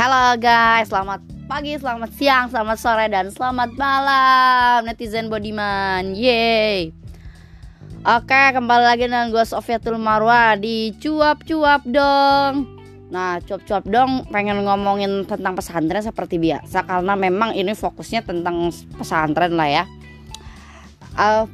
[0.00, 6.16] Halo guys, selamat pagi, selamat siang, selamat sore, dan selamat malam netizen Bodiman.
[6.16, 6.88] Yeay.
[8.08, 12.80] Oke, kembali lagi dengan gue Sofiatul Marwa di cuap-cuap dong.
[13.12, 19.52] Nah, cuap-cuap dong pengen ngomongin tentang pesantren seperti biasa karena memang ini fokusnya tentang pesantren
[19.52, 19.84] lah ya.
[21.12, 21.44] Uh,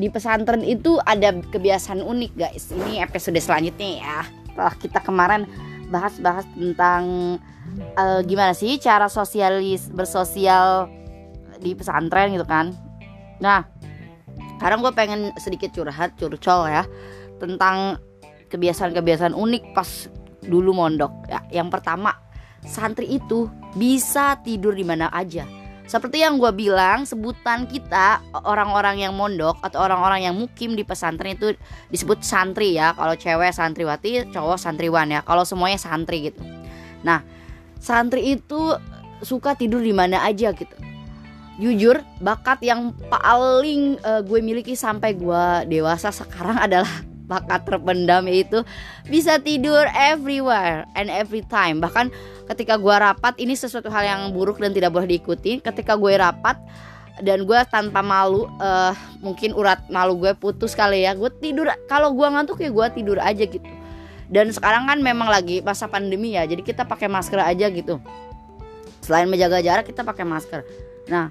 [0.00, 2.72] di pesantren itu ada kebiasaan unik guys.
[2.72, 4.18] Ini episode selanjutnya ya.
[4.48, 5.44] Setelah kita kemarin
[5.92, 7.36] bahas-bahas tentang
[7.98, 10.88] uh, gimana sih cara sosialis bersosial
[11.60, 12.74] di pesantren gitu kan.
[13.40, 13.66] Nah,
[14.58, 16.84] sekarang gue pengen sedikit curhat curcol ya
[17.42, 17.98] tentang
[18.48, 20.08] kebiasaan-kebiasaan unik pas
[20.44, 21.12] dulu mondok.
[21.26, 22.14] Ya yang pertama
[22.64, 25.44] santri itu bisa tidur di mana aja.
[25.84, 31.36] Seperti yang gue bilang sebutan kita orang-orang yang mondok atau orang-orang yang mukim di pesantren
[31.36, 31.52] itu
[31.92, 32.96] disebut santri ya.
[32.96, 35.20] Kalau cewek santriwati cowok santriwan ya.
[35.20, 36.40] Kalau semuanya santri gitu.
[37.04, 37.20] Nah
[37.80, 38.76] santri itu
[39.24, 40.76] suka tidur di mana aja gitu.
[41.58, 46.90] Jujur bakat yang paling uh, gue miliki sampai gue dewasa sekarang adalah
[47.30, 48.60] bakat terpendam yaitu
[49.08, 51.80] bisa tidur everywhere and every time.
[51.80, 52.12] Bahkan
[52.52, 55.62] ketika gue rapat ini sesuatu hal yang buruk dan tidak boleh diikuti.
[55.62, 56.58] Ketika gue rapat
[57.22, 58.90] dan gue tanpa malu uh,
[59.22, 63.22] mungkin urat malu gue putus kali ya gue tidur kalau gue ngantuk ya gue tidur
[63.22, 63.62] aja gitu
[64.32, 68.00] dan sekarang kan memang lagi masa pandemi ya jadi kita pakai masker aja gitu.
[69.04, 70.64] Selain menjaga jarak kita pakai masker.
[71.12, 71.28] Nah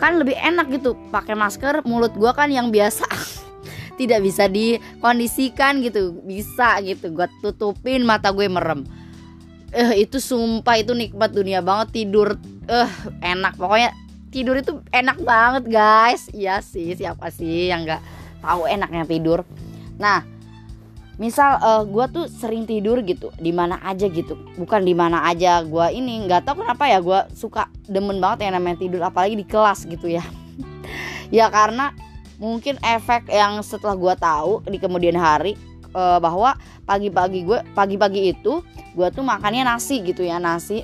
[0.00, 3.04] kan lebih enak gitu pakai masker mulut gue kan yang biasa.
[4.00, 7.12] Tidak bisa dikondisikan gitu bisa gitu.
[7.12, 8.88] Gue tutupin mata gue merem.
[9.70, 12.40] Eh itu sumpah itu nikmat dunia banget tidur.
[12.64, 13.60] Eh enak.
[13.60, 13.92] Pokoknya
[14.32, 16.32] tidur itu enak banget guys.
[16.32, 18.00] Iya sih siapa sih yang nggak
[18.40, 19.44] tahu enaknya tidur?
[20.00, 20.24] Nah
[21.20, 24.40] misal uh, eh, gue tuh sering tidur gitu di mana aja gitu.
[24.56, 28.56] Bukan di mana aja gue ini nggak tahu kenapa ya gue suka demen banget yang
[28.56, 30.24] namanya tidur apalagi di kelas gitu ya.
[31.30, 31.94] Ya karena
[32.42, 35.54] mungkin efek yang setelah gue tahu di kemudian hari
[35.94, 38.66] uh, bahwa pagi-pagi gue pagi-pagi itu
[38.98, 40.82] gue tuh makannya nasi gitu ya nasi.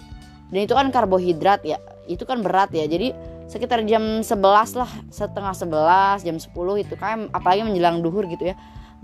[0.54, 2.86] Dan itu kan karbohidrat ya itu kan berat ya.
[2.86, 3.10] Jadi
[3.50, 6.46] sekitar jam 11 lah setengah 11 jam 10
[6.86, 8.54] itu kan apalagi menjelang duhur gitu ya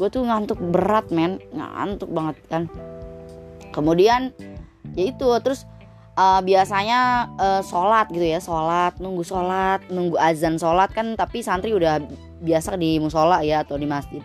[0.02, 1.38] gue tuh ngantuk berat men.
[1.54, 2.66] Ngantuk banget kan.
[3.70, 4.34] Kemudian
[4.98, 5.62] ya itu terus
[6.18, 11.70] uh, biasanya uh, sholat gitu ya sholat nunggu sholat nunggu azan sholat kan tapi santri
[11.70, 12.02] udah
[12.42, 14.18] biasa di musola ya atau di masjid.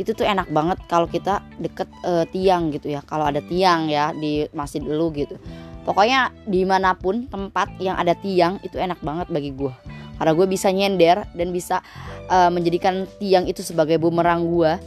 [0.00, 4.16] Itu tuh enak banget kalau kita deket uh, tiang gitu ya kalau ada tiang ya
[4.16, 5.36] di masjid dulu gitu.
[5.84, 9.92] Pokoknya di mana pun tempat yang ada tiang itu enak banget bagi gue
[10.22, 11.82] karena gue bisa nyender dan bisa
[12.30, 14.78] uh, menjadikan tiang itu sebagai bumerang gue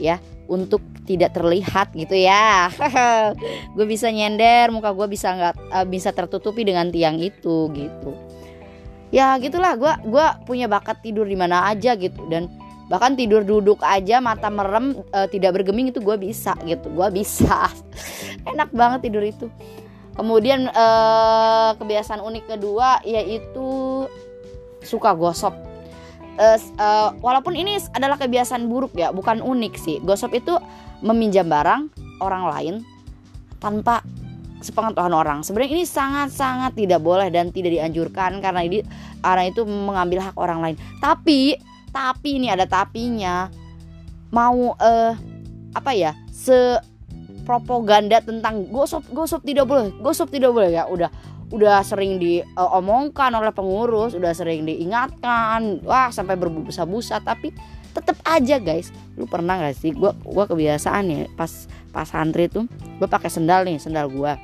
[0.00, 0.16] ya
[0.50, 2.66] untuk tidak terlihat gitu ya.
[3.78, 8.10] Gue bisa nyender muka gue bisa nggak uh, bisa tertutupi dengan tiang itu gitu.
[9.14, 12.26] Ya gitulah gue gue punya bakat tidur di mana aja gitu.
[12.26, 12.50] Dan
[12.90, 17.70] bahkan tidur duduk aja mata merem uh, tidak bergeming itu gue bisa gitu gue bisa.
[18.50, 19.46] Enak banget tidur itu.
[20.18, 24.04] Kemudian uh, kebiasaan unik kedua yaitu
[24.82, 25.69] suka gosok
[26.40, 29.96] uh, walaupun ini adalah kebiasaan buruk ya bukan unik sih.
[30.00, 30.56] Gosok itu
[31.04, 31.92] meminjam barang
[32.24, 32.74] orang lain
[33.60, 34.00] tanpa
[34.64, 35.38] sepengetahuan orang.
[35.44, 38.84] Sebenarnya ini sangat-sangat tidak boleh dan tidak dianjurkan karena ini
[39.24, 40.76] orang itu mengambil hak orang lain.
[41.00, 41.56] Tapi
[41.92, 43.52] tapi ini ada tapinya.
[44.30, 45.12] Mau uh,
[45.74, 46.80] apa ya se
[47.44, 51.10] propaganda tentang gosok gosok tidak boleh gosok tidak boleh ya udah
[51.50, 57.50] udah sering diomongkan oleh pengurus, udah sering diingatkan, wah sampai berbusa-busa tapi
[57.90, 58.94] tetap aja guys.
[59.18, 63.66] Lu pernah gak sih gua gua kebiasaan ya pas pas santri tuh gue pakai sendal
[63.66, 64.38] nih, sendal gua.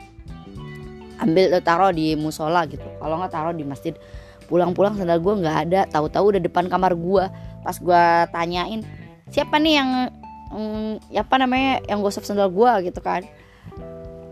[1.22, 2.84] Ambil taruh di musola gitu.
[2.99, 3.95] Kalau nggak taruh di masjid.
[4.50, 7.31] Pulang-pulang sendal gua nggak ada, tahu-tahu udah depan kamar gua.
[7.62, 8.83] Pas gua tanyain,
[9.31, 9.91] "Siapa nih yang
[10.50, 13.22] hmm, apa namanya yang gosok sendal gua?" gitu kan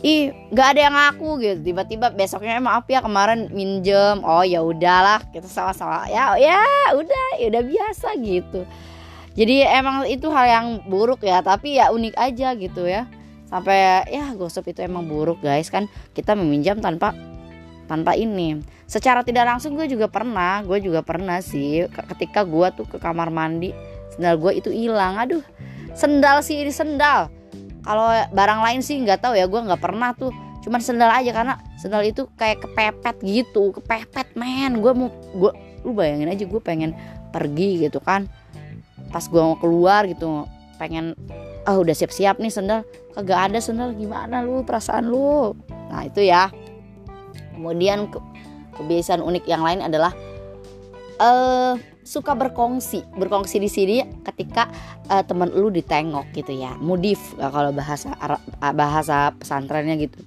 [0.04, 1.58] ih nggak ada yang ngaku gitu.
[1.72, 4.20] Tiba-tiba besoknya maaf ya kemarin minjem.
[4.20, 6.04] Oh ya udahlah kita sama-sama.
[6.12, 6.60] Ya ya
[6.92, 8.68] udah ya udah biasa gitu.
[9.34, 13.08] Jadi emang itu hal yang buruk ya tapi ya unik aja gitu ya.
[13.48, 15.72] Sampai ya gosip itu emang buruk guys.
[15.72, 17.16] Kan kita meminjam tanpa
[17.88, 18.60] tanpa ini.
[18.84, 21.88] Secara tidak langsung gue juga pernah gue juga pernah sih.
[21.88, 23.72] Ketika gue tuh ke kamar mandi
[24.12, 25.16] sendal gue itu hilang.
[25.16, 25.40] Aduh
[25.96, 27.32] sendal sih ini sendal
[27.84, 30.32] kalau barang lain sih nggak tahu ya gue nggak pernah tuh.
[30.64, 34.80] Cuman sendal aja karena sendal itu kayak kepepet gitu kepepet men.
[34.80, 35.52] Gue mau gue
[35.84, 36.96] lu bayangin aja gue pengen
[37.30, 38.24] pergi gitu kan.
[39.12, 40.48] Pas gue mau keluar gitu
[40.80, 41.12] pengen
[41.68, 42.80] ah oh, udah siap-siap nih sendal.
[43.12, 45.52] Kagak ada sendal gimana lu perasaan lu?
[45.92, 46.48] Nah itu ya.
[47.54, 48.18] Kemudian ke
[48.80, 50.10] kebiasaan unik yang lain adalah
[51.22, 54.68] uh, suka berkongsi berkongsi di sini ketika
[55.08, 56.76] uh, teman lu ditengok gitu ya.
[56.78, 58.12] Mudif kalau bahasa
[58.76, 60.20] bahasa pesantrennya gitu.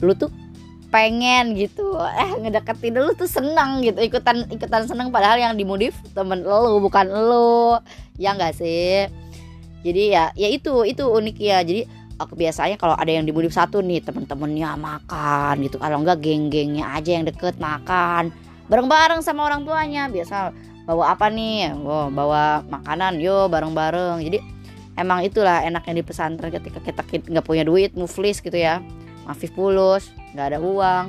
[0.00, 0.30] Lu tuh
[0.94, 3.98] pengen gitu eh ngedeketin lu tuh seneng gitu.
[3.98, 7.82] Ikutan ikutan seneng padahal yang dimodif temen lu bukan lu.
[8.14, 9.10] Ya enggak sih?
[9.82, 11.58] Jadi ya ya itu itu unik ya.
[11.66, 11.82] Jadi
[12.22, 15.82] aku biasanya kalau ada yang dimodif satu nih temen-temennya makan gitu.
[15.82, 18.30] Kalau enggak geng-gengnya aja yang deket makan.
[18.70, 20.06] Bareng-bareng sama orang tuanya.
[20.06, 20.54] Biasa
[20.84, 21.72] bawa apa nih?
[21.80, 24.20] Oh, bawa makanan yo bareng-bareng.
[24.24, 24.38] Jadi
[24.96, 28.84] emang itulah enaknya di pesantren ketika kita nggak punya duit muflis gitu ya.
[29.24, 31.04] Mafif pulus nggak ada uang.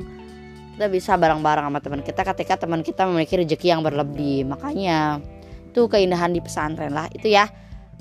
[0.75, 4.48] Kita bisa bareng-bareng sama teman kita ketika teman kita memiliki rezeki yang berlebih.
[4.48, 5.24] Makanya
[5.72, 7.51] itu keindahan di pesantren lah itu ya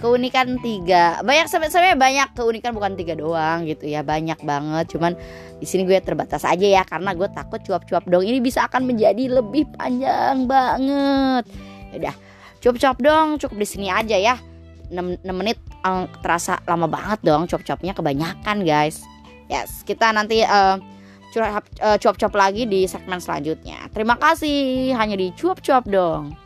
[0.01, 1.21] keunikan tiga.
[1.23, 2.29] Banyak sebenarnya banyak.
[2.35, 4.01] Keunikan bukan tiga doang gitu ya.
[4.03, 4.91] Banyak banget.
[4.95, 5.19] Cuman
[5.59, 6.83] di sini gue terbatas aja ya.
[6.87, 11.45] Karena gue takut cuap-cuap dong ini bisa akan menjadi lebih panjang banget.
[11.95, 12.15] Udah
[12.61, 13.41] cuap-cuap dong.
[13.41, 14.37] Cukup di sini aja ya.
[14.93, 15.59] 6, 6 menit
[16.21, 17.97] terasa lama banget dong cuap-cuapnya.
[17.97, 19.01] Kebanyakan guys.
[19.49, 20.79] Yes, kita nanti uh,
[22.01, 23.91] cuap-cuap lagi di segmen selanjutnya.
[23.91, 26.44] Terima kasih, hanya di cuap-cuap dong.